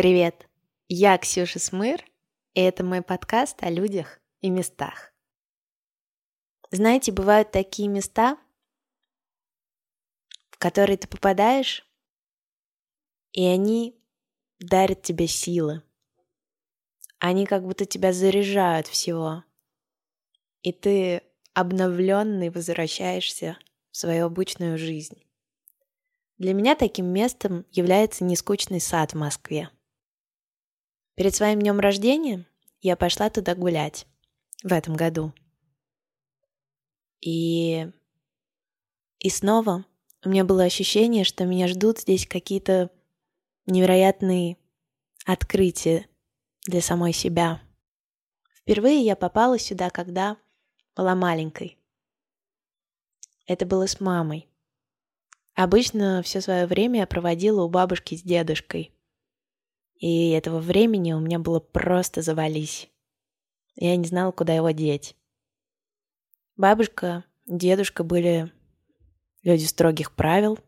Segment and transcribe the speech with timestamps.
[0.00, 0.48] Привет!
[0.88, 2.02] Я Ксюша Смыр,
[2.54, 5.12] и это мой подкаст о людях и местах.
[6.70, 8.38] Знаете, бывают такие места,
[10.52, 11.86] в которые ты попадаешь,
[13.32, 13.94] и они
[14.58, 15.82] дарят тебе силы.
[17.18, 19.44] Они как будто тебя заряжают всего.
[20.62, 21.20] И ты
[21.52, 23.58] обновленный возвращаешься
[23.90, 25.22] в свою обычную жизнь.
[26.38, 29.68] Для меня таким местом является нескучный сад в Москве.
[31.20, 32.46] Перед своим днем рождения
[32.80, 34.06] я пошла туда гулять
[34.62, 35.34] в этом году.
[37.20, 37.86] И,
[39.18, 39.84] и снова
[40.24, 42.88] у меня было ощущение, что меня ждут здесь какие-то
[43.66, 44.56] невероятные
[45.26, 46.08] открытия
[46.64, 47.60] для самой себя.
[48.54, 50.38] Впервые я попала сюда, когда
[50.96, 51.76] была маленькой.
[53.44, 54.48] Это было с мамой.
[55.52, 58.94] Обычно все свое время я проводила у бабушки с дедушкой.
[60.00, 62.88] И этого времени у меня было просто завались.
[63.76, 65.14] Я не знала, куда его деть.
[66.56, 68.50] Бабушка, дедушка были
[69.42, 70.58] люди строгих правил.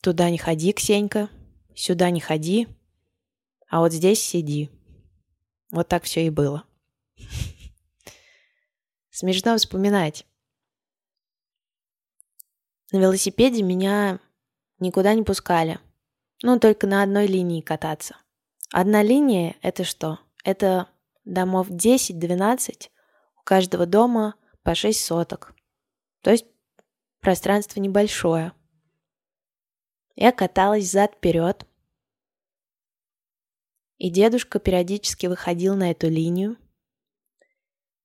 [0.00, 1.28] Туда не ходи, Ксенька,
[1.74, 2.68] сюда не ходи,
[3.68, 4.70] а вот здесь сиди.
[5.72, 6.64] Вот так все и было.
[9.10, 10.24] Смешно вспоминать.
[12.92, 14.20] На велосипеде меня
[14.78, 15.80] никуда не пускали.
[16.42, 18.16] Ну, только на одной линии кататься.
[18.70, 20.20] Одна линия— это что?
[20.44, 20.88] Это
[21.24, 22.90] домов 10-12,
[23.38, 25.54] у каждого дома по 6 соток.
[26.22, 26.46] То есть
[27.20, 28.52] пространство небольшое.
[30.14, 31.66] Я каталась зад-вперед.
[33.98, 36.56] И дедушка периодически выходил на эту линию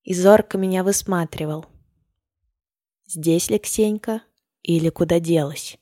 [0.02, 1.66] и зорко меня высматривал.
[3.06, 4.22] Здесь ли Ксенька?
[4.62, 5.78] Или куда делась?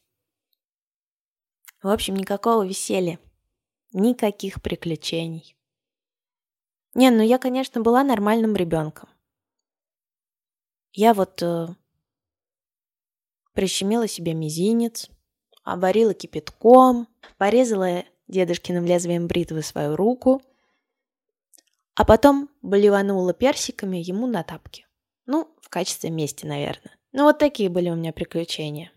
[1.83, 3.19] В общем, никакого веселья.
[3.93, 5.57] Никаких приключений.
[6.95, 9.09] Не, ну я, конечно, была нормальным ребенком.
[10.93, 11.69] Я вот э,
[13.53, 15.09] прищемила себе мизинец,
[15.63, 17.09] обварила кипятком,
[17.39, 20.43] порезала дедушкиным лезвием бритвы свою руку,
[21.95, 24.87] а потом блеванула персиками ему на тапки.
[25.27, 26.97] Ну, в качестве мести, наверное.
[27.13, 28.93] Ну, вот такие были у меня приключения.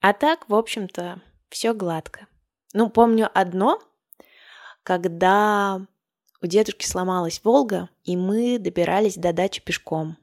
[0.00, 2.26] А так, в общем-то, все гладко.
[2.72, 3.82] Ну, помню одно,
[4.82, 5.86] когда
[6.40, 10.16] у дедушки сломалась Волга, и мы добирались до дачи пешком.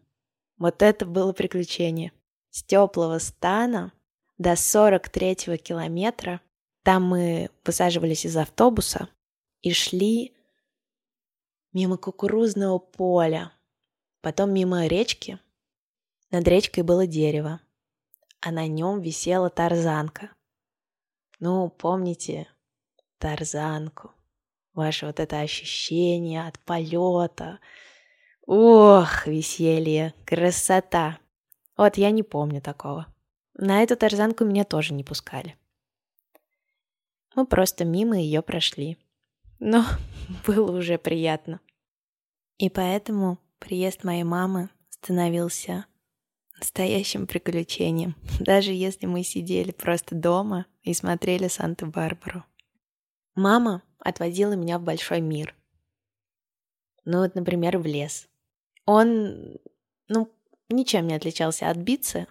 [0.57, 2.11] Вот это было приключение.
[2.49, 3.91] С теплого стана
[4.37, 6.41] до 43-го километра.
[6.83, 9.09] Там мы высаживались из автобуса
[9.61, 10.33] и шли
[11.73, 13.51] мимо кукурузного поля,
[14.21, 15.39] потом мимо речки,
[16.31, 17.61] над речкой было дерево,
[18.41, 20.31] а на нем висела тарзанка.
[21.39, 22.47] Ну, помните
[23.19, 24.11] тарзанку?
[24.73, 27.59] Ваше вот это ощущение от полета.
[28.45, 31.19] Ох, веселье, красота.
[31.75, 33.07] Вот я не помню такого.
[33.53, 35.57] На эту тарзанку меня тоже не пускали.
[37.35, 38.97] Мы просто мимо ее прошли.
[39.59, 39.85] Но
[40.47, 41.59] было уже приятно.
[42.57, 45.85] И поэтому приезд моей мамы становился
[46.57, 52.43] настоящим приключением, даже если мы сидели просто дома и смотрели Санта-Барбару.
[53.35, 55.55] Мама отводила меня в большой мир.
[57.05, 58.27] Ну вот, например, в лес.
[58.85, 59.57] Он,
[60.07, 60.31] ну,
[60.69, 62.27] ничем не отличался от Бицы.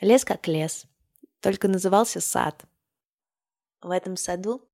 [0.00, 0.86] Лес как лес,
[1.40, 2.64] только назывался сад.
[3.80, 4.68] В этом саду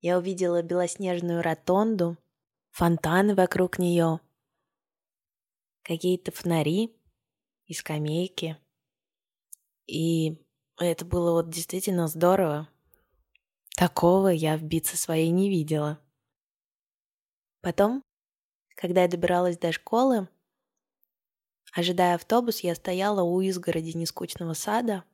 [0.00, 2.16] я увидела белоснежную ротонду,
[2.70, 4.20] фонтаны вокруг нее,
[5.82, 6.95] какие-то фонари
[7.66, 8.56] и скамейки.
[9.86, 10.42] И
[10.78, 12.68] это было вот действительно здорово.
[13.76, 16.00] Такого я в битце своей не видела.
[17.60, 18.02] Потом,
[18.76, 20.28] когда я добиралась до школы,
[21.72, 25.04] ожидая автобус, я стояла у изгороди нескучного сада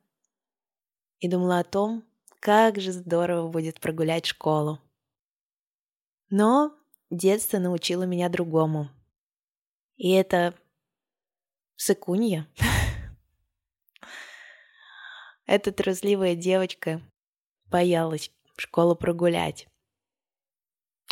[1.19, 2.03] и думала о том,
[2.39, 4.79] как же здорово будет прогулять школу.
[6.29, 6.75] Но
[7.09, 8.89] детство научило меня другому.
[9.95, 10.53] И это
[11.75, 12.47] Сыкунья.
[15.45, 17.01] Эта трусливая девочка
[17.65, 19.67] боялась школу прогулять.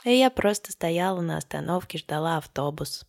[0.03, 3.05] И я просто стояла на остановке, ждала автобус.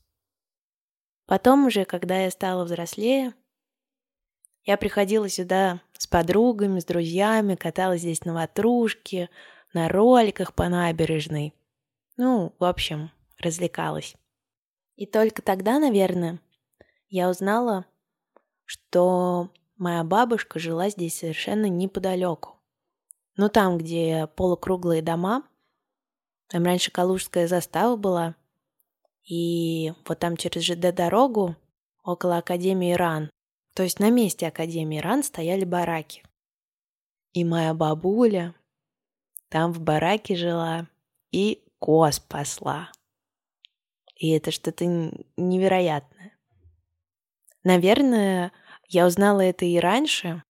[1.26, 3.34] Потом уже, когда я стала взрослее,
[4.64, 9.30] я приходила сюда с подругами, с друзьями, каталась здесь на ватрушке,
[9.72, 11.54] на роликах по набережной.
[12.16, 14.16] Ну, в общем, развлекалась.
[14.96, 16.40] И только тогда, наверное,
[17.12, 17.84] я узнала,
[18.64, 22.58] что моя бабушка жила здесь совершенно неподалеку.
[23.36, 25.42] Ну, там, где полукруглые дома,
[26.48, 28.34] там раньше Калужская застава была,
[29.28, 31.54] и вот там через ЖД-дорогу,
[32.02, 33.30] около Академии РАН,
[33.74, 36.24] то есть на месте Академии РАН стояли бараки.
[37.34, 38.54] И моя бабуля
[39.50, 40.88] там в бараке жила
[41.30, 42.90] и коз пасла.
[44.16, 44.86] И это что-то
[45.36, 46.11] невероятное.
[47.64, 48.52] Наверное,
[48.88, 50.42] я узнала это и раньше,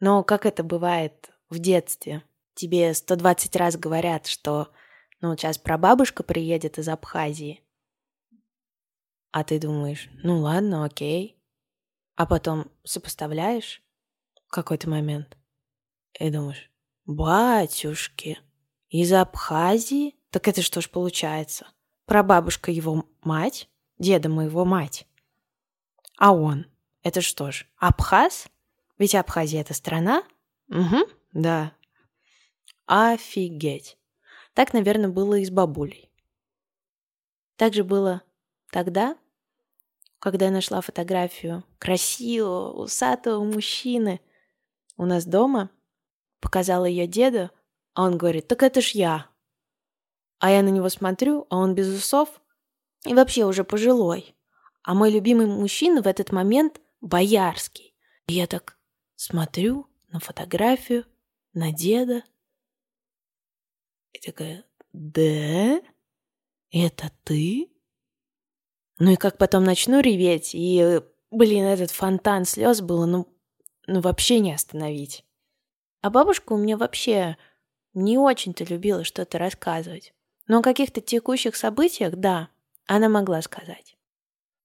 [0.00, 2.22] но как это бывает в детстве?
[2.54, 4.72] Тебе 120 раз говорят, что
[5.20, 7.62] ну, сейчас прабабушка приедет из Абхазии.
[9.32, 11.36] А ты думаешь, ну ладно, окей.
[12.14, 13.82] А потом сопоставляешь
[14.48, 15.36] какой-то момент
[16.18, 16.70] и думаешь,
[17.04, 18.38] батюшки,
[18.88, 20.14] из Абхазии?
[20.30, 21.66] Так это что ж получается?
[22.06, 23.68] Прабабушка его мать,
[23.98, 25.06] деда моего мать.
[26.18, 26.66] А он,
[27.04, 28.48] это что ж, Абхаз?
[28.98, 30.24] Ведь Абхазия это страна?
[30.68, 31.72] Угу, да.
[32.86, 33.96] Офигеть.
[34.52, 36.10] Так, наверное, было и с бабулей.
[37.56, 38.22] Так же было
[38.72, 39.16] тогда,
[40.18, 44.20] когда я нашла фотографию красивого, усатого мужчины
[44.96, 45.70] у нас дома,
[46.40, 47.50] показала ее деду,
[47.94, 49.26] а он говорит, так это ж я.
[50.40, 52.40] А я на него смотрю, а он без усов
[53.04, 54.34] и вообще уже пожилой.
[54.82, 57.94] А мой любимый мужчина в этот момент боярский.
[58.26, 58.78] И я так
[59.16, 61.04] смотрю на фотографию,
[61.52, 62.22] на деда,
[64.12, 65.80] и такая, да?
[66.70, 67.70] Это ты?
[68.98, 73.28] Ну и как потом начну реветь, и, блин, этот фонтан слез было, ну,
[73.86, 75.24] ну вообще не остановить.
[76.00, 77.36] А бабушка у меня вообще
[77.94, 80.14] не очень-то любила что-то рассказывать.
[80.46, 82.48] Но о каких-то текущих событиях, да,
[82.86, 83.96] она могла сказать.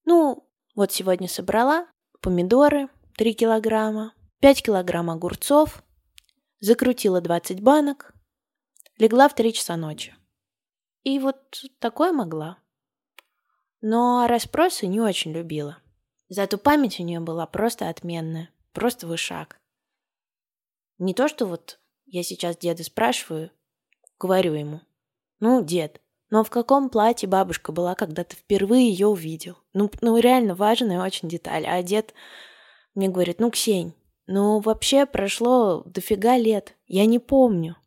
[0.06, 1.88] Ну, вот сегодня собрала
[2.22, 5.84] помидоры 3 килограмма, 5 килограмм огурцов,
[6.60, 8.14] закрутила 20 банок,
[8.98, 10.16] Легла в три часа ночи.
[11.04, 12.60] И вот такое могла.
[13.82, 15.80] Но расспросы не очень любила.
[16.30, 19.60] Зато память у нее была просто отменная, просто вышаг.
[21.00, 23.52] Не то, что вот я сейчас деда спрашиваю,
[24.20, 24.82] говорю ему,
[25.40, 26.00] ну, дед,
[26.34, 29.60] но в каком платье бабушка была, когда ты впервые ее увидел?
[29.74, 31.64] Ну, ну реально важная очень деталь.
[31.68, 32.16] А дед
[32.96, 33.94] мне говорит, ну, Ксень,
[34.26, 37.78] ну, вообще прошло дофига лет, я не помню.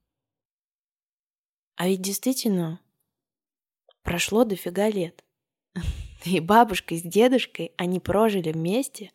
[1.74, 2.78] А ведь действительно
[4.04, 5.24] прошло дофига лет.
[6.24, 9.10] И бабушка с дедушкой, они прожили вместе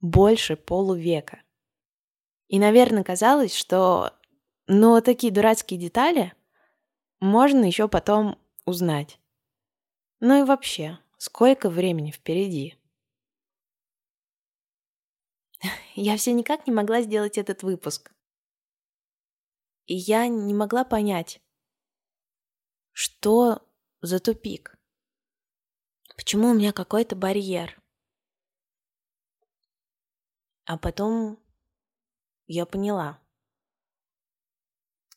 [0.00, 1.42] больше полувека.
[2.46, 4.12] И, наверное, казалось, что
[4.68, 6.32] ну, такие дурацкие детали
[7.18, 9.20] можно еще потом узнать.
[10.20, 12.78] Ну и вообще, сколько времени впереди?
[15.94, 18.12] Я все никак не могла сделать этот выпуск.
[19.86, 21.42] И я не могла понять,
[22.92, 23.66] что
[24.00, 24.78] за тупик?
[26.16, 27.82] Почему у меня какой-то барьер?
[30.64, 31.42] А потом
[32.46, 33.20] я поняла,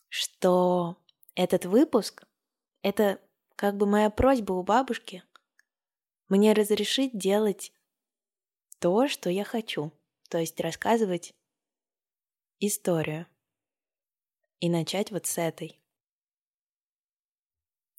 [0.10, 0.98] что
[1.36, 2.26] этот выпуск—
[2.82, 3.22] это
[3.56, 5.24] как бы моя просьба у бабушки
[6.28, 7.72] мне разрешить делать
[8.80, 9.92] то, что я хочу,
[10.30, 11.34] то есть рассказывать
[12.60, 13.28] историю.
[14.60, 15.80] И начать вот с этой.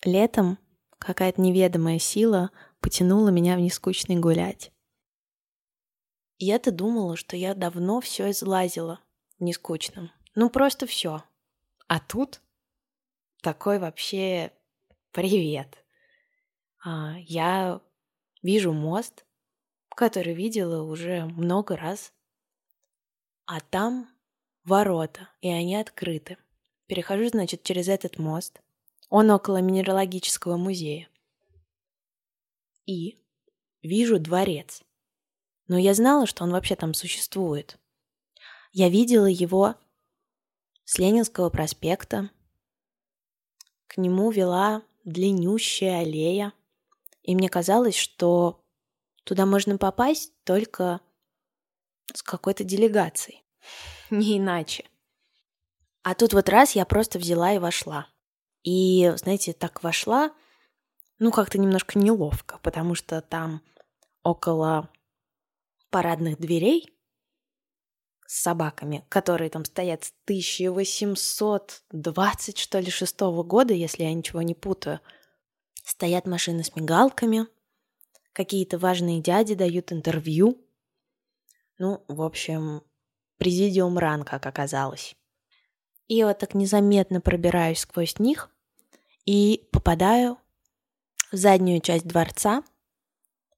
[0.02, 0.58] Летом
[0.98, 2.50] какая-то неведомая сила
[2.80, 4.72] потянула меня в нескучный гулять.
[6.38, 9.00] Я-то думала, что я давно все излазила
[9.38, 10.10] в нескучном.
[10.34, 11.24] Ну, просто все.
[11.88, 12.42] А тут
[13.40, 14.52] такой вообще
[15.16, 15.82] привет.
[16.84, 17.80] А, я
[18.42, 19.24] вижу мост,
[19.88, 22.12] который видела уже много раз.
[23.46, 24.10] А там
[24.64, 26.36] ворота, и они открыты.
[26.86, 28.60] Перехожу, значит, через этот мост.
[29.08, 31.08] Он около Минералогического музея.
[32.84, 33.18] И
[33.80, 34.82] вижу дворец.
[35.66, 37.78] Но я знала, что он вообще там существует.
[38.70, 39.76] Я видела его
[40.84, 42.28] с Ленинского проспекта.
[43.86, 46.52] К нему вела длиннющая аллея.
[47.22, 48.62] И мне казалось, что
[49.24, 51.00] туда можно попасть только
[52.12, 53.42] с какой-то делегацией.
[54.10, 54.84] Не иначе.
[56.02, 58.06] А тут вот раз я просто взяла и вошла.
[58.62, 60.32] И, знаете, так вошла,
[61.18, 63.62] ну, как-то немножко неловко, потому что там
[64.22, 64.90] около
[65.90, 66.95] парадных дверей
[68.26, 74.54] с собаками, которые там стоят с 1820, что ли, шестого года, если я ничего не
[74.54, 75.00] путаю,
[75.84, 77.46] стоят машины с мигалками,
[78.32, 80.58] какие-то важные дяди дают интервью.
[81.78, 82.82] Ну, в общем,
[83.38, 85.16] президиум ран, как оказалось.
[86.08, 88.50] И вот так незаметно пробираюсь сквозь них
[89.24, 90.38] и попадаю
[91.32, 92.62] в заднюю часть дворца,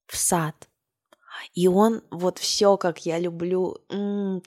[0.07, 0.68] в сад.
[1.53, 3.77] И он вот все, как я люблю,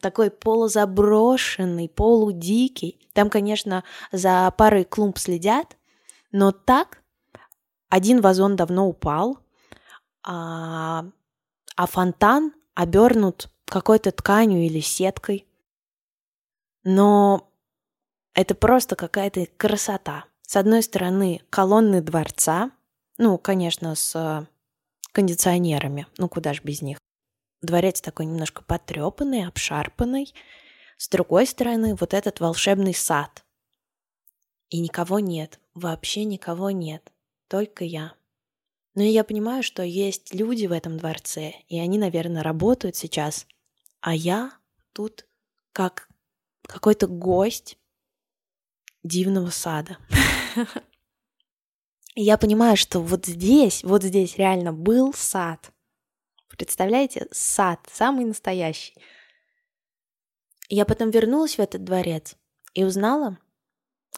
[0.01, 2.99] такой полузаброшенный, полудикий.
[3.13, 5.77] Там, конечно, за парой клумб следят,
[6.31, 7.03] но так
[7.89, 9.39] один вазон давно упал,
[10.25, 11.05] а,
[11.77, 15.47] а фонтан обернут какой-то тканью или сеткой.
[16.85, 17.51] Но
[18.35, 20.25] это просто какая-то красота.
[20.43, 22.71] С одной стороны, колонны дворца,
[23.19, 24.47] ну, конечно, с
[25.13, 26.99] кондиционерами, ну, куда ж без них.
[27.61, 30.35] Дворец такой немножко потрепанный, обшарпанный.
[30.97, 33.45] С другой стороны, вот этот волшебный сад.
[34.69, 37.13] И никого нет, вообще никого нет,
[37.49, 38.15] только я.
[38.95, 43.47] Но я понимаю, что есть люди в этом дворце, и они, наверное, работают сейчас,
[44.01, 44.53] а я
[44.93, 45.27] тут
[45.73, 46.09] как
[46.63, 47.79] какой-то гость,
[49.03, 49.99] дивного сада.
[52.15, 55.73] Я понимаю, что вот здесь, вот здесь реально был сад.
[56.51, 58.95] Представляете, сад, самый настоящий.
[60.69, 62.37] Я потом вернулась в этот дворец
[62.75, 63.39] и узнала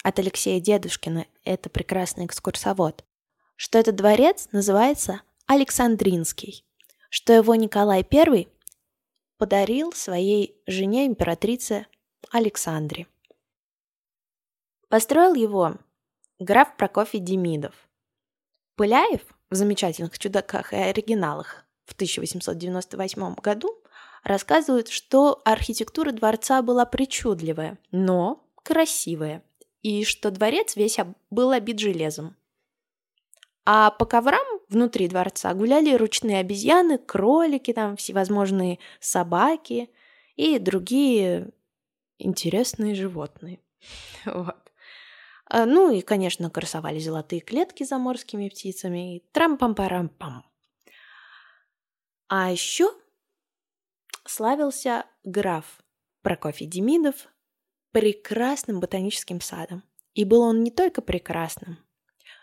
[0.02, 3.04] от Алексея Дедушкина, это прекрасный экскурсовод,
[3.54, 6.66] что этот дворец называется Александринский,
[7.10, 8.48] что его Николай I
[9.38, 11.86] подарил своей жене императрице
[12.30, 13.06] Александре.
[14.88, 15.78] Построил его
[16.44, 17.74] граф Прокофий Демидов.
[18.76, 23.82] Пыляев в замечательных чудаках и оригиналах в 1898 году
[24.22, 29.42] рассказывает, что архитектура дворца была причудливая, но красивая,
[29.82, 30.98] и что дворец весь
[31.30, 32.36] был обит железом.
[33.66, 39.90] А по коврам внутри дворца гуляли ручные обезьяны, кролики, там всевозможные собаки
[40.36, 41.50] и другие
[42.18, 43.60] интересные животные.
[44.24, 44.72] Вот.
[45.46, 49.16] А, ну и, конечно, красовали золотые клетки за морскими птицами.
[49.16, 50.44] И трам-пам-парам-пам.
[52.28, 52.90] А еще
[54.26, 55.82] славился граф
[56.22, 57.28] Прокофий Демидов
[57.92, 59.82] прекрасным ботаническим садом.
[60.14, 61.78] И был он не только прекрасным,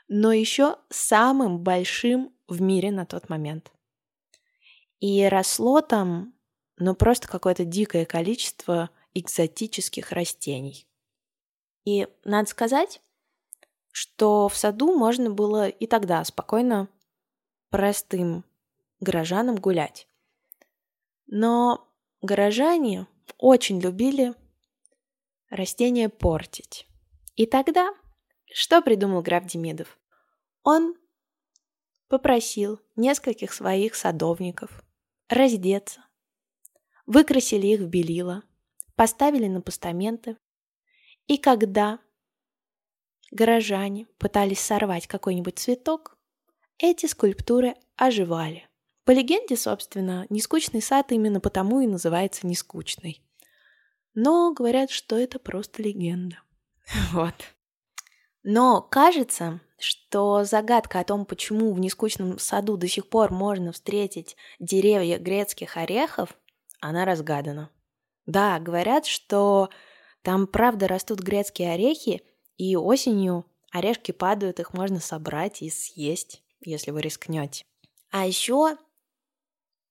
[0.07, 3.71] но еще самым большим в мире на тот момент.
[4.99, 6.33] И росло там,
[6.77, 10.85] ну, просто какое-то дикое количество экзотических растений.
[11.85, 13.01] И надо сказать,
[13.91, 16.87] что в саду можно было и тогда спокойно
[17.69, 18.43] простым
[18.99, 20.07] горожанам гулять.
[21.27, 21.87] Но
[22.21, 23.07] горожане
[23.37, 24.33] очень любили
[25.49, 26.87] растения портить.
[27.35, 27.93] И тогда
[28.53, 29.97] что придумал граф Демидов?
[30.63, 30.95] Он
[32.09, 34.83] попросил нескольких своих садовников
[35.29, 36.05] раздеться,
[37.05, 38.43] выкрасили их в белила,
[38.95, 40.37] поставили на постаменты
[41.27, 41.99] и когда
[43.31, 46.17] горожане пытались сорвать какой-нибудь цветок,
[46.77, 48.67] эти скульптуры оживали.
[49.05, 53.23] По легенде, собственно, нескучный сад именно потому и называется нескучный.
[54.13, 56.37] Но говорят, что это просто легенда.
[57.13, 57.35] Вот.
[58.43, 64.35] Но кажется, что загадка о том, почему в нескучном саду до сих пор можно встретить
[64.59, 66.35] деревья грецких орехов,
[66.79, 67.69] она разгадана.
[68.25, 69.69] Да, говорят, что
[70.21, 72.21] там правда растут грецкие орехи,
[72.57, 77.65] и осенью орешки падают, их можно собрать и съесть, если вы рискнете.
[78.11, 78.77] А еще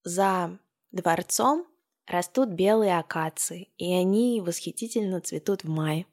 [0.04, 0.58] за
[0.92, 1.66] дворцом
[2.06, 6.06] растут белые акации, и они восхитительно цветут в мае.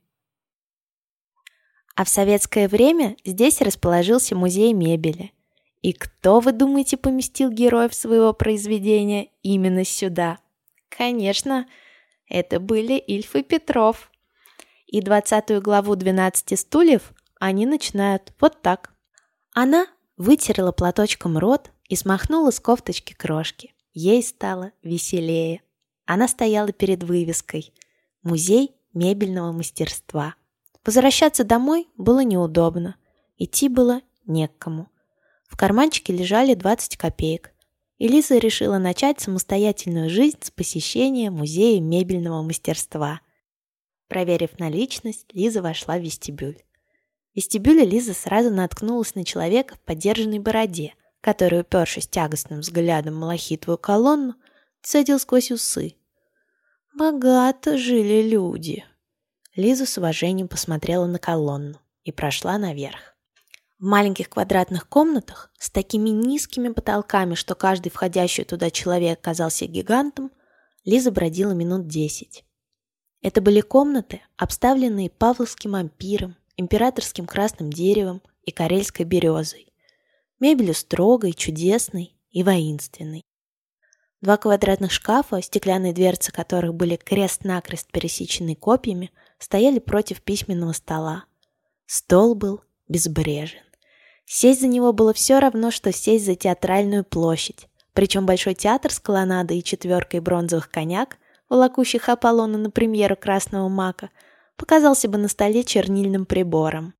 [1.95, 5.33] А в советское время здесь расположился музей мебели.
[5.81, 10.39] И кто, вы думаете, поместил героев своего произведения именно сюда?
[10.89, 11.67] Конечно,
[12.29, 14.11] это были Ильф и Петров.
[14.85, 18.93] И двадцатую главу «12 стульев» они начинают вот так.
[19.53, 23.73] Она вытерла платочком рот и смахнула с кофточки крошки.
[23.93, 25.61] Ей стало веселее.
[26.05, 27.73] Она стояла перед вывеской
[28.23, 30.35] «Музей мебельного мастерства».
[30.85, 32.95] Возвращаться домой было неудобно.
[33.37, 34.89] Идти было некому.
[35.47, 37.51] В карманчике лежали 20 копеек.
[37.97, 43.21] И Лиза решила начать самостоятельную жизнь с посещения музея мебельного мастерства.
[44.07, 46.61] Проверив наличность, Лиза вошла в вестибюль.
[47.33, 53.79] В вестибюле Лиза сразу наткнулась на человека в подержанной бороде, который, упершись тягостным взглядом малахитовую
[53.79, 54.35] колонну,
[54.83, 55.95] цедил сквозь усы.
[56.95, 58.85] «Богато жили люди».
[59.55, 63.16] Лиза с уважением посмотрела на колонну и прошла наверх.
[63.79, 70.31] В маленьких квадратных комнатах с такими низкими потолками, что каждый входящий туда человек казался гигантом,
[70.83, 72.43] Лиза бродила минут десять.
[73.21, 79.71] Это были комнаты, обставленные павловским ампиром, императорским красным деревом и карельской березой.
[80.39, 83.21] Мебелью строгой, чудесной и воинственной.
[84.21, 91.25] Два квадратных шкафа, стеклянные дверцы которых были крест-накрест пересечены копьями, стояли против письменного стола.
[91.85, 93.66] Стол был безбрежен.
[94.29, 97.69] Сесть за него было все равно, что сесть за театральную площадь.
[97.93, 101.17] Причем Большой театр с колоннадой и четверкой бронзовых коняк,
[101.47, 104.09] волокущих Аполлона на премьеру «Красного мака»,
[104.57, 106.93] показался бы на столе чернильным прибором.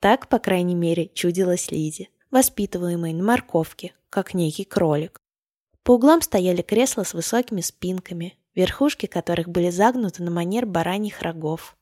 [0.00, 5.20] Так, по крайней мере, чудилась Лизе, воспитываемой на морковке, как некий кролик.
[5.82, 11.76] По углам стояли кресла с высокими спинками, верхушки которых были загнуты на манер бараньих рогов.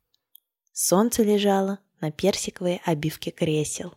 [0.73, 3.95] Солнце лежало на персиковой обивке кресел.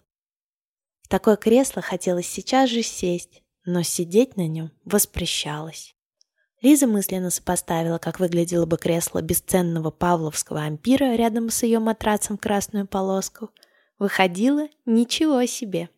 [1.12, 5.94] Такое кресло хотелось сейчас же сесть, но сидеть на нем воспрещалось.
[6.62, 12.40] Лиза мысленно сопоставила, как выглядело бы кресло бесценного павловского ампира рядом с ее матрацем в
[12.40, 13.50] красную полоску.
[14.00, 15.90] Выходило ничего себе.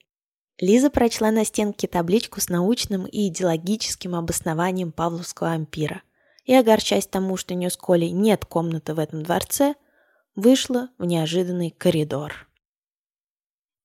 [0.58, 6.02] Лиза прочла на стенке табличку с научным и идеологическим обоснованием павловского ампира
[6.44, 9.76] и, огорчаясь тому, что у нее с Колей нет комнаты в этом дворце,
[10.34, 12.50] вышла в неожиданный коридор.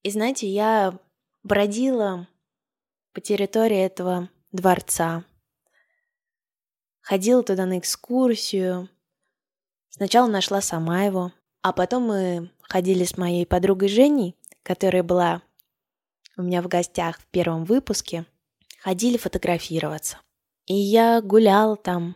[0.03, 0.99] И знаете, я
[1.49, 2.29] бродила
[3.13, 5.25] по территории этого дворца,
[7.01, 8.89] ходила туда на экскурсию.
[9.89, 15.43] Сначала нашла сама его, а потом мы ходили с моей подругой Женей, которая была
[16.37, 18.27] у меня в гостях в первом выпуске,
[18.81, 20.19] ходили фотографироваться.
[20.67, 22.15] И я гуляла там,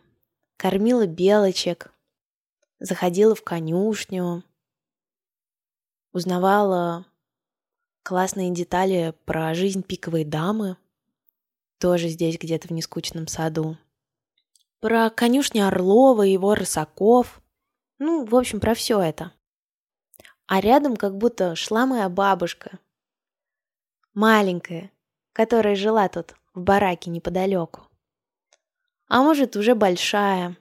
[0.59, 1.91] кормила белочек,
[2.79, 4.45] заходила в конюшню,
[6.13, 7.07] узнавала
[8.03, 10.77] классные детали про жизнь пиковой дамы,
[11.79, 13.77] тоже здесь где-то в нескучном саду,
[14.81, 17.41] про конюшню Орлова и его рысаков,
[17.99, 19.33] ну, в общем, про все это.
[20.47, 22.79] А рядом как будто шла моя бабушка,
[24.13, 24.91] маленькая,
[25.33, 27.83] которая жила тут в бараке неподалеку.
[29.09, 30.57] А может, уже большая.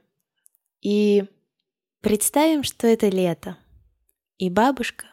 [0.81, 1.25] И
[2.01, 3.57] Представим, что это лето,
[4.39, 5.05] и бабушка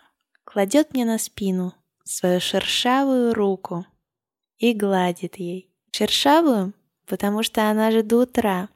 [0.45, 1.75] кладет мне на спину
[2.09, 3.87] свою шершавую руку
[4.57, 5.73] и гладит ей.
[5.93, 6.75] Шершавую,
[7.07, 8.69] потому что она же до утра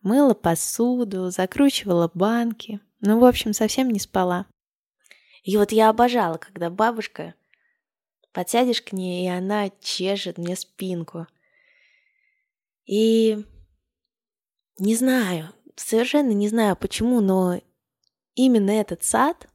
[0.00, 4.46] мыла посуду, закручивала банки, ну, в общем, совсем не спала.
[5.42, 7.34] И вот я обожала, когда бабушка
[8.32, 11.26] подсядешь к ней, и она чешет мне спинку.
[12.86, 13.44] И
[14.78, 17.60] не знаю, совершенно не знаю почему, но
[18.34, 19.48] именно этот сад,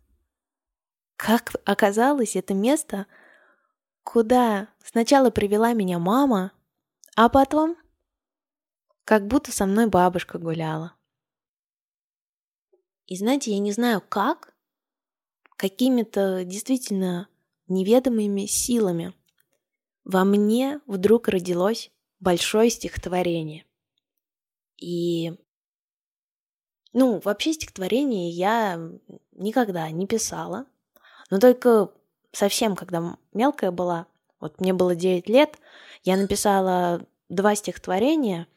[1.16, 3.08] как оказалось, это место,
[4.04, 6.52] куда сначала привела меня мама,
[7.16, 7.78] а потом
[9.06, 10.96] как будто со мной бабушка гуляла.
[13.06, 14.54] И знаете, я не знаю как,
[15.58, 17.28] какими-то действительно
[17.68, 19.14] неведомыми силами
[20.04, 23.66] во мне вдруг родилось большое стихотворение.
[24.78, 25.34] И
[26.92, 28.80] ну, вообще стихотворение я
[29.32, 30.68] никогда не писала,
[31.30, 31.92] но только
[32.34, 34.08] совсем, когда мелкая была,
[34.42, 35.58] вот мне было 9 лет,
[36.04, 38.48] я написала два стихотворения.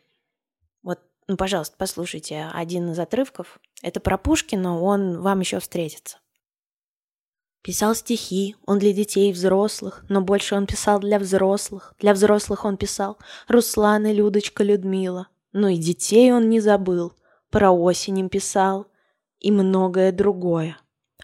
[0.82, 3.60] Вот, ну, пожалуйста, послушайте один из отрывков.
[3.82, 6.18] Это про Пушкина, он вам еще встретится.
[7.62, 11.94] Писал стихи, он для детей и взрослых, но больше он писал для взрослых.
[12.00, 15.28] Для взрослых он писал Руслан и Людочка Людмила.
[15.52, 17.12] Но и детей он не забыл—
[17.50, 18.86] про осень им писал
[19.40, 20.78] и многое другое.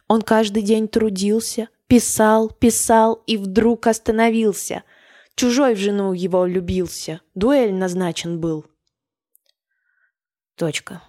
[0.08, 4.82] Он каждый день трудился, писал, писал и вдруг остановился.
[5.34, 8.64] Чужой в жену его любился, дуэль назначен был.
[10.54, 11.02] Точка.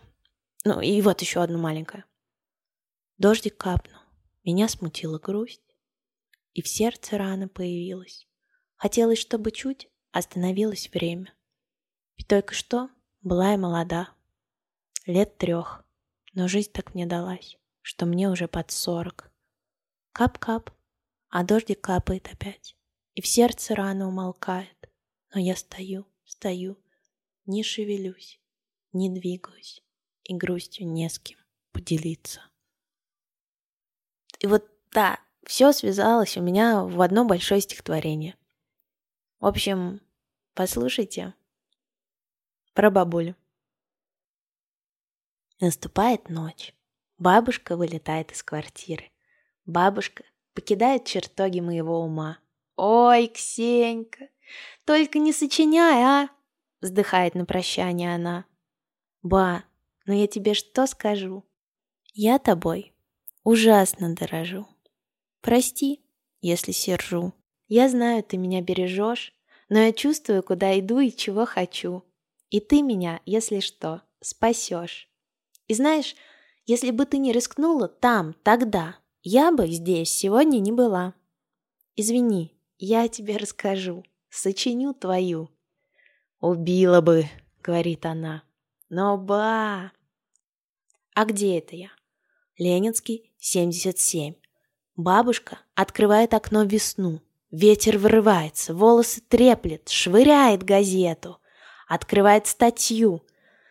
[0.65, 2.03] Ну и вот еще одна маленькая.
[3.17, 4.01] Дождик капнул,
[4.43, 5.63] меня смутила грусть,
[6.51, 8.27] и в сердце рана появилась.
[8.75, 11.33] Хотелось, чтобы чуть остановилось время.
[12.17, 12.89] Ведь только что
[13.21, 14.09] была я молода.
[15.05, 15.85] Лет трех.
[16.33, 19.32] Но жизнь так мне далась, что мне уже под сорок.
[20.13, 20.69] Кап-кап,
[21.29, 22.77] а дождик капает опять.
[23.15, 24.89] И в сердце рано умолкает.
[25.33, 26.77] Но я стою, стою,
[27.45, 28.39] не шевелюсь,
[28.91, 29.83] не двигаюсь.
[30.23, 31.39] И грустью не с кем
[31.71, 32.41] поделиться.
[34.39, 38.37] И вот да, все связалось у меня в одно большое стихотворение.
[39.39, 39.99] В общем,
[40.53, 41.33] послушайте
[42.73, 43.35] про бабулю.
[45.59, 46.73] Наступает ночь.
[47.17, 49.12] Бабушка вылетает из квартиры.
[49.65, 50.23] Бабушка
[50.53, 52.39] покидает чертоги моего ума.
[52.75, 54.29] «Ой, Ксенька,
[54.85, 56.29] только не сочиняй, а!»
[56.81, 58.45] Вздыхает на прощание она.
[59.21, 59.63] «Ба,
[60.05, 61.43] ну я тебе что скажу?
[62.13, 62.93] Я тобой
[63.43, 64.67] ужасно дорожу.
[65.41, 66.01] Прости,
[66.41, 67.33] если сержу.
[67.67, 69.33] Я знаю, ты меня бережешь,
[69.69, 72.03] но я чувствую, куда иду и чего хочу.
[72.49, 75.09] И ты меня, если что, спасешь.
[75.67, 76.15] И знаешь,
[76.65, 81.13] если бы ты не рискнула там, тогда, я бы здесь сегодня не была.
[81.95, 85.49] Извини, я тебе расскажу, сочиню твою.
[86.39, 87.25] Убила бы,
[87.61, 88.43] говорит она.
[88.89, 89.93] Но ба!
[91.15, 91.89] А где это я?
[92.57, 94.35] Ленинский, 77.
[94.97, 97.21] Бабушка открывает окно в весну.
[97.49, 101.39] Ветер вырывается, волосы треплет, швыряет газету.
[101.87, 103.23] Открывает статью.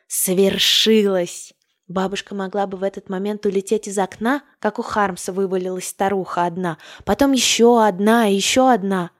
[0.06, 1.52] Свершилось!
[1.92, 6.78] Бабушка могла бы в этот момент улететь из окна, как у Хармса вывалилась старуха одна,
[7.04, 9.10] потом еще одна еще одна.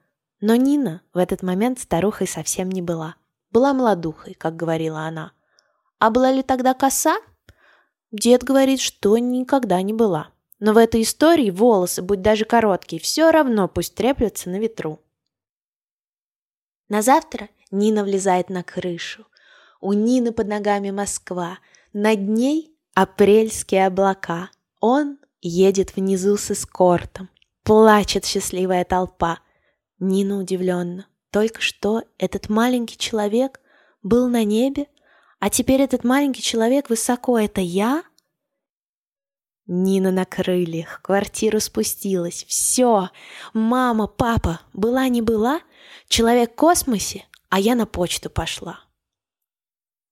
[0.40, 3.16] Но Нина в этот момент старухой совсем не была.
[3.50, 5.32] Была молодухой, как говорила она.
[5.98, 7.16] А была ли тогда коса?
[8.10, 10.30] Дед говорит, что никогда не была.
[10.58, 14.98] Но в этой истории волосы, будь даже короткие, все равно пусть треплются на ветру.
[16.88, 19.26] На завтра Нина влезает на крышу.
[19.82, 21.58] У Нины под ногами Москва–
[21.92, 24.50] над ней апрельские облака.
[24.80, 27.28] Он едет внизу с эскортом.
[27.62, 29.40] Плачет счастливая толпа.
[29.98, 31.06] Нина удивленно.
[31.30, 33.60] Только что этот маленький человек
[34.02, 34.88] был на небе,
[35.38, 37.38] а теперь этот маленький человек высоко.
[37.38, 38.04] Это я?
[39.66, 42.44] Нина на крыльях, квартира спустилась.
[42.48, 43.10] Все,
[43.54, 45.60] мама, папа, была не была,
[46.08, 48.80] человек в космосе, а я на почту пошла.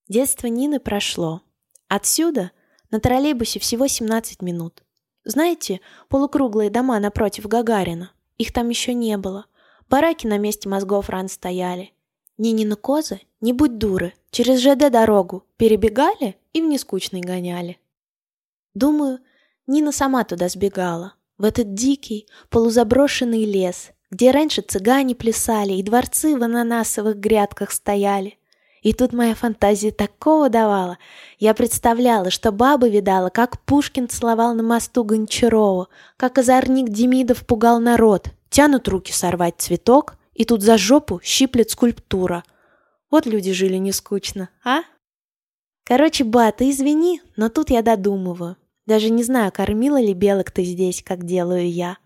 [0.09, 1.43] Детство Нины прошло.
[1.91, 2.53] Отсюда
[2.93, 4.85] на троллейбусе всего 17 минут.
[5.25, 8.13] Знаете, полукруглые дома напротив Гагарина?
[8.39, 9.47] Их там еще не было.
[9.89, 11.93] Бараки на месте мозгов ран стояли.
[12.39, 17.81] Нинины козы, не будь дуры, через ЖД дорогу перебегали и в нескучный гоняли.
[18.75, 19.19] Думаю,
[19.67, 26.37] Нина сама туда сбегала, в этот дикий, полузаброшенный лес, где раньше цыгане плясали и дворцы
[26.37, 28.39] в ананасовых грядках стояли.
[28.83, 30.99] И тут моя фантазия такого давала.
[31.39, 37.79] Я представляла, что баба видала, как Пушкин целовал на мосту Гончарова, как озорник Демидов пугал
[37.79, 38.29] народ.
[38.49, 42.43] Тянут руки сорвать цветок, и тут за жопу щиплет скульптура.
[43.11, 44.81] Вот люди жили не скучно, а?
[45.85, 48.57] Короче, ба, ты извини, но тут я додумываю.
[48.87, 51.99] Даже не знаю, кормила ли белок ты здесь, как делаю я.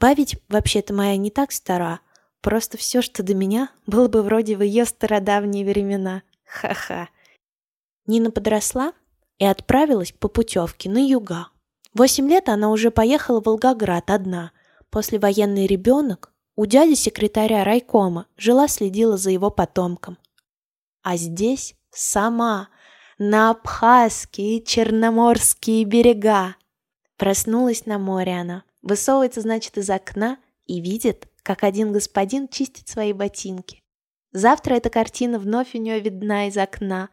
[0.00, 2.00] Ба ведь вообще-то моя не так стара,
[2.40, 6.22] Просто все, что до меня, было бы вроде в ее стародавние времена.
[6.44, 7.08] Ха-ха.
[8.06, 8.92] Нина подросла
[9.38, 11.48] и отправилась по путевке на юга.
[11.94, 14.52] Восемь лет она уже поехала в Волгоград одна.
[14.90, 20.18] После военный ребенок у дяди секретаря райкома жила-следила за его потомком.
[21.02, 22.68] А здесь сама,
[23.18, 26.56] на Абхазские Черноморские берега.
[27.16, 33.14] Проснулась на море она, высовывается, значит, из окна и видит, как один господин чистит свои
[33.14, 33.82] ботинки.
[34.32, 37.08] Завтра эта картина вновь у нее видна из окна.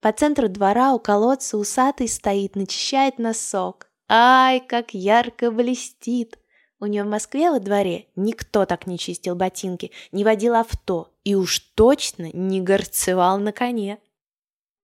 [0.00, 3.90] По центру двора у колодца усатый стоит, начищает носок.
[4.08, 6.38] Ай, как ярко блестит!
[6.78, 11.34] У нее в Москве во дворе никто так не чистил ботинки, не водил авто и
[11.34, 13.98] уж точно не горцевал на коне.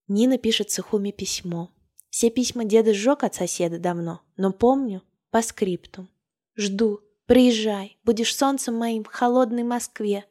[0.09, 1.69] Нина пишет Сухуми письмо.
[2.09, 6.09] Все письма деда сжег от соседа давно, но помню по скрипту.
[6.57, 6.99] Жду,
[7.31, 10.25] Приезжай, будешь солнцем моим в холодной Москве.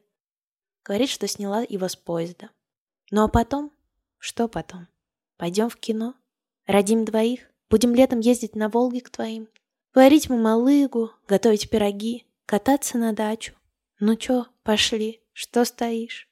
[0.84, 2.50] Говорит, что сняла его с поезда.
[3.10, 3.72] Ну а потом?
[4.18, 4.86] Что потом?
[5.38, 6.12] Пойдем в кино?
[6.66, 7.50] Родим двоих?
[7.70, 9.48] Будем летом ездить на Волге к твоим?
[9.94, 13.54] Варить мамалыгу, готовить пироги, кататься на дачу.
[13.98, 16.28] Ну чё, пошли, что стоишь?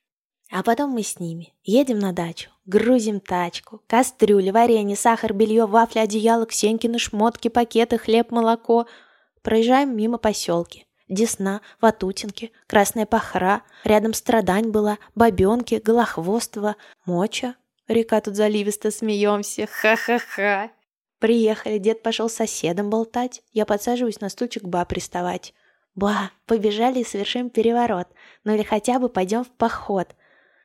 [0.52, 6.00] А потом мы с ними едем на дачу, грузим тачку, кастрюли, варенье, сахар, белье, вафли,
[6.00, 8.86] одеяло, Ксенькины шмотки, пакеты, хлеб, молоко—
[9.42, 10.86] Проезжаем мимо поселки.
[11.08, 17.54] Десна, Ватутинки, Красная Пахра, рядом Страдань была, Бабенки, Голохвостово, Моча.
[17.88, 20.70] Река тут заливисто смеемся, ха-ха-ха.
[21.18, 25.54] Приехали, дед пошел с соседом болтать, я подсаживаюсь на стульчик ба приставать.
[25.94, 28.06] Ба, побежали и совершим переворот,
[28.44, 30.14] ну или хотя бы пойдем в поход.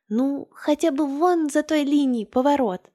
[0.10, 2.92] Ну, хотя бы вон за той линией поворот.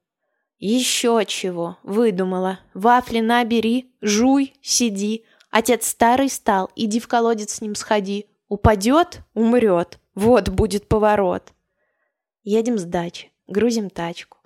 [0.58, 2.60] Еще чего, выдумала.
[2.74, 8.26] Вафли набери, жуй, сиди, Отец старый стал, иди в колодец с ним сходи.
[8.48, 9.98] Упадет— умрет.
[10.14, 11.52] Вот будет поворот.
[12.42, 14.38] Едем с дачи, грузим тачку.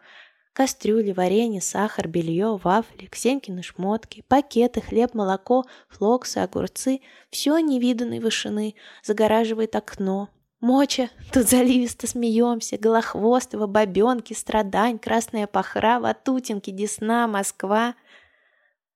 [0.53, 7.01] Кастрюли, варенье, сахар, белье, вафли, Ксенькины шмотки, пакеты, хлеб, молоко, флоксы, огурцы.
[7.31, 10.29] Все невиданной вышины, загораживает окно.
[10.61, 17.95] Моча, тут заливисто смеемся, Голохвостова, Бабенки, Страдань, Красная Пахра, Ватутинки, Десна, Москва.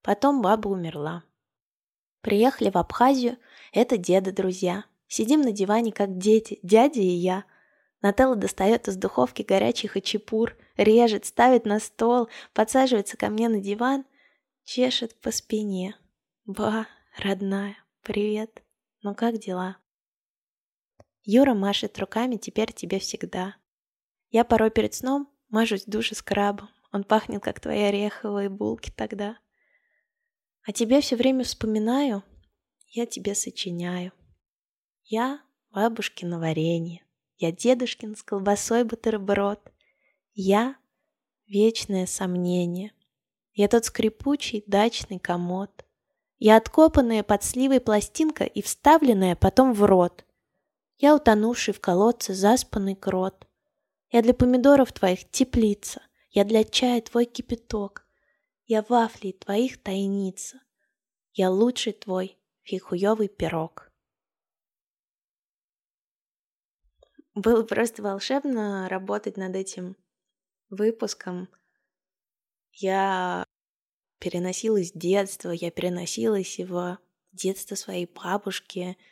[0.02, 1.24] Потом баба умерла.
[2.20, 3.38] Приехали в Абхазию,
[3.72, 4.84] это деда друзья.
[5.08, 7.44] Сидим на диване, как дети, дядя и я.
[8.02, 14.04] Нателла достает из духовки горячий хачапур, режет, ставит на стол, подсаживается ко мне на диван,
[14.64, 15.96] чешет по спине.
[16.44, 16.86] Ба,
[17.18, 18.62] родная, привет.
[19.02, 19.78] Ну как дела?
[21.22, 23.56] Юра машет руками теперь тебе всегда.
[24.30, 26.68] Я порой перед сном мажусь в душе скрабом.
[26.92, 29.38] Он пахнет, как твои ореховые булки тогда.
[30.66, 32.24] А тебе все время вспоминаю,
[32.88, 34.12] я тебе сочиняю.
[35.04, 37.04] Я бабушкино варенье,
[37.36, 39.60] я дедушкин с колбасой бутерброд.
[40.34, 40.76] Я
[41.46, 42.92] вечное сомнение,
[43.52, 45.84] я тот скрипучий дачный комод.
[46.38, 50.24] Я откопанная под сливой пластинка и вставленная потом в рот.
[50.98, 53.46] Я утонувший в колодце заспанный крот.
[54.10, 58.05] Я для помидоров твоих теплица, Я для чая твой кипяток.
[58.66, 60.60] Я вафлей твоих тайница.
[61.32, 63.90] Я лучший твой фихуёвый пирог.
[67.34, 69.96] Было просто волшебно работать над этим
[70.70, 71.48] выпуском.
[72.72, 73.44] Я
[74.18, 76.98] переносилась в детство, я переносилась в
[77.32, 78.96] детство своей бабушки—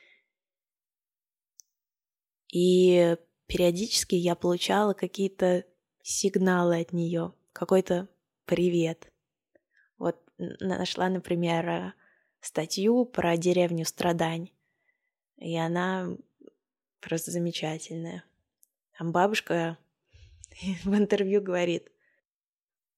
[2.54, 3.16] и
[3.48, 5.64] периодически я получала какие-то
[6.04, 8.08] сигналы от нее, какой-то
[8.44, 9.08] привет.
[10.38, 11.94] Нашла, например,
[12.40, 14.50] статью про деревню Страдань,
[15.36, 16.08] и она
[17.00, 18.24] просто замечательная.
[18.98, 19.78] Там бабушка
[20.84, 21.90] в интервью говорит,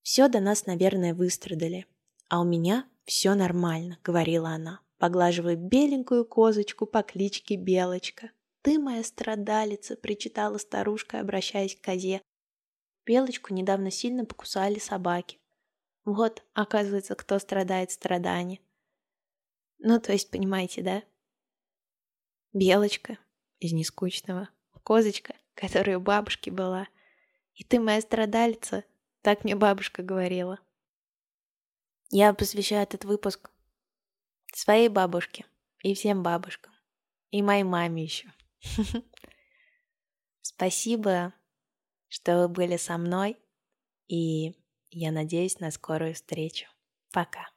[0.02, 1.86] «Все до нас, наверное, выстрадали,
[2.28, 8.30] а у меня все нормально»,— говорила она, поглаживая беленькую козочку по кличке Белочка
[8.66, 12.20] ты моя страдалица!»— причитала старушка, обращаясь к козе.
[13.04, 15.38] Белочку недавно сильно покусали собаки.
[16.06, 18.62] Вот, оказывается, кто страдает страданием.
[19.78, 21.02] Ну, то есть, понимаете, да?
[22.52, 23.18] Белочка
[23.58, 24.48] из нескучного,
[24.84, 26.86] козочка, которая у бабушки была.
[27.54, 28.84] И ты моя страдалица,
[29.20, 30.60] так мне бабушка говорила.
[32.10, 33.50] Я посвящаю этот выпуск
[34.54, 35.44] своей бабушке
[35.82, 36.72] и всем бабушкам,
[37.32, 38.32] и моей маме еще.
[40.40, 41.34] Спасибо,
[42.06, 43.36] что вы были со мной,
[44.06, 44.54] и
[44.90, 46.66] я надеюсь на скорую встречу.
[47.12, 47.48] Пока.